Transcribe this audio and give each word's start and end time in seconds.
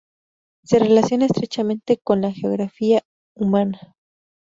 Se 0.63 0.79
relaciona 0.79 1.27
estrechamente 1.27 1.99
con 2.03 2.21
la 2.21 2.31
geografía 2.31 3.03
humana. 3.37 3.93